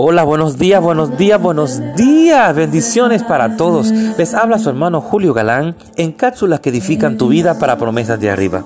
[0.00, 2.54] Hola, buenos días, buenos días, buenos días.
[2.54, 3.90] Bendiciones para todos.
[3.90, 8.30] Les habla su hermano Julio Galán en cápsulas que edifican tu vida para promesas de
[8.30, 8.64] arriba.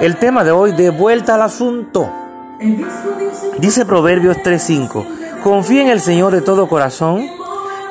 [0.00, 2.10] El tema de hoy, de vuelta al asunto.
[3.58, 5.06] Dice Proverbios 3:5,
[5.44, 7.26] confía en el Señor de todo corazón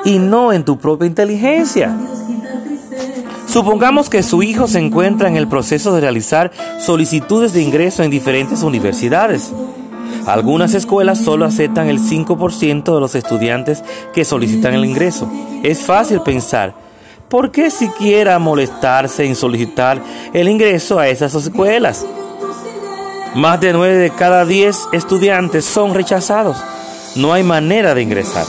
[0.04, 1.96] y no en tu propia inteligencia.
[3.46, 8.10] Supongamos que su hijo se encuentra en el proceso de realizar solicitudes de ingreso en
[8.10, 9.52] diferentes universidades.
[10.26, 15.30] Algunas escuelas solo aceptan el 5% de los estudiantes que solicitan el ingreso.
[15.62, 16.74] Es fácil pensar,
[17.28, 20.00] ¿por qué siquiera molestarse en solicitar
[20.32, 22.06] el ingreso a esas escuelas?
[23.34, 26.56] Más de 9 de cada 10 estudiantes son rechazados.
[27.16, 28.46] No hay manera de ingresar.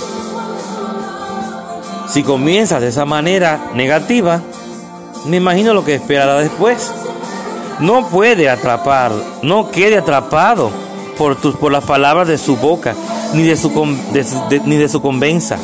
[2.08, 4.42] Si comienzas de esa manera negativa,
[5.26, 6.92] me imagino lo que esperará después.
[7.80, 9.12] No puede atrapar,
[9.42, 10.72] no quede atrapado
[11.18, 12.96] por, tus, por las palabras de su boca,
[13.34, 13.72] ni de su,
[14.66, 15.58] ni de su convenza.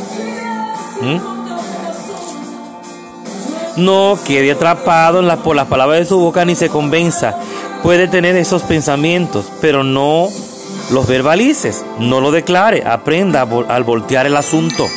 [1.01, 1.41] ¿Mm?
[3.77, 7.37] No quede atrapado en la, por las palabras de su boca, ni se convenza.
[7.81, 10.27] Puede tener esos pensamientos, pero no
[10.91, 14.87] los verbalices, no lo declare, aprenda al voltear el asunto.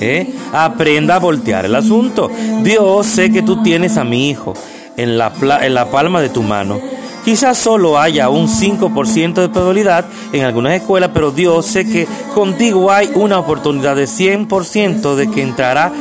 [0.00, 0.34] ¿Eh?
[0.52, 2.30] Aprenda a voltear el asunto.
[2.62, 4.54] Dios sé que tú tienes a mi hijo
[4.96, 5.32] en la,
[5.62, 6.80] en la palma de tu mano.
[7.24, 12.90] Quizás solo haya un 5% de probabilidad en algunas escuelas, pero Dios sé que contigo
[12.90, 15.92] hay una oportunidad de 100% de que entrará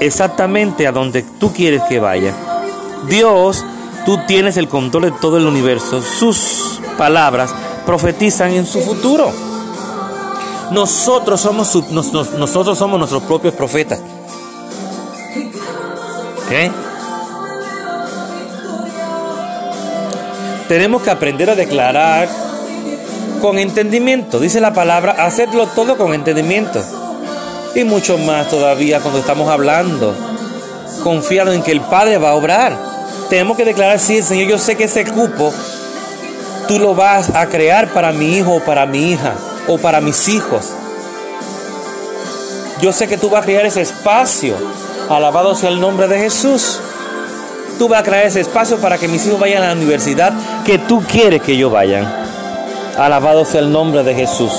[0.00, 2.34] exactamente a donde tú quieres que vaya.
[3.08, 3.64] Dios,
[4.04, 6.02] tú tienes el control de todo el universo.
[6.02, 7.54] Sus palabras
[7.86, 9.32] profetizan en su futuro.
[10.72, 14.00] Nosotros somos, nosotros somos nuestros propios profetas.
[20.68, 22.28] Tenemos que aprender a declarar
[23.42, 24.40] con entendimiento.
[24.40, 26.82] Dice la palabra, hacerlo todo con entendimiento.
[27.74, 30.14] Y mucho más todavía cuando estamos hablando,
[31.02, 32.78] confiando en que el Padre va a obrar.
[33.28, 35.52] Tenemos que declarar, sí, Señor, yo sé que ese cupo
[36.66, 39.34] tú lo vas a crear para mi hijo o para mi hija
[39.68, 40.70] o para mis hijos.
[42.80, 44.54] Yo sé que tú vas a crear ese espacio.
[45.08, 46.80] Alabado sea el nombre de Jesús
[47.82, 50.32] tú vas a crear ese espacio para que mis hijos vayan a la universidad
[50.64, 52.06] que tú quieres que ellos vayan.
[52.96, 54.52] Alabado sea el nombre de Jesús.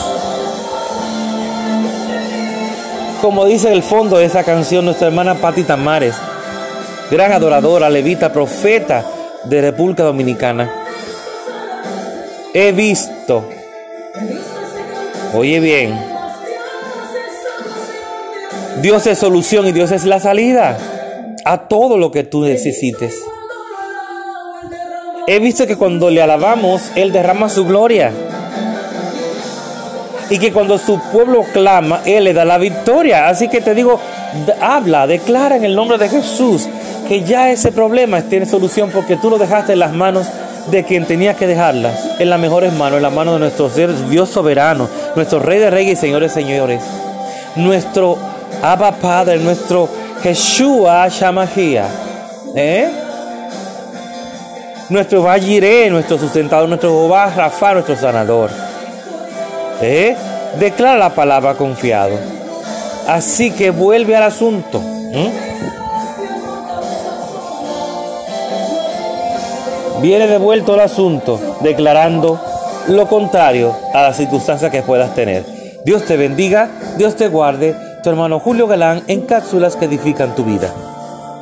[3.21, 6.15] Como dice el fondo de esa canción nuestra hermana Patti Tamares,
[7.09, 9.05] gran adoradora, levita, profeta
[9.45, 10.69] de República Dominicana.
[12.53, 13.47] He visto,
[15.33, 15.97] oye bien,
[18.81, 20.77] Dios es solución y Dios es la salida
[21.45, 23.15] a todo lo que tú necesites.
[25.25, 28.11] He visto que cuando le alabamos, Él derrama su gloria.
[30.29, 33.27] Y que cuando su pueblo clama, Él le da la victoria.
[33.27, 33.99] Así que te digo,
[34.61, 36.67] habla, declara en el nombre de Jesús
[37.07, 40.27] que ya ese problema tiene solución porque tú lo dejaste en las manos
[40.71, 43.69] de quien tenía que dejarlas, en las mejores manos, en las manos de nuestro
[44.09, 46.81] Dios soberano, nuestro Rey de Reyes Señores Señores,
[47.55, 48.17] nuestro
[48.61, 49.89] Abba Padre, nuestro
[50.23, 51.87] Yeshua Shamahia.
[52.55, 52.91] ¿Eh?
[54.89, 58.51] Nuestro Valliré, nuestro sustentador, nuestro Jehová Rafa, nuestro sanador.
[59.81, 60.15] ¿Eh?
[60.59, 62.17] Declara la palabra confiado.
[63.07, 64.81] Así que vuelve al asunto.
[70.01, 72.39] Viene de vuelto al asunto, declarando
[72.87, 75.45] lo contrario a las circunstancias que puedas tener.
[75.85, 80.43] Dios te bendiga, Dios te guarde tu hermano Julio Galán en cápsulas que edifican tu
[80.43, 80.73] vida.